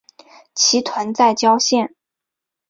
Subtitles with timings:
[0.55, 1.93] 其冢在谯县。